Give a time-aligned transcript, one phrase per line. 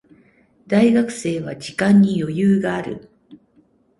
[0.65, 3.11] 大学生は時間に余裕がある。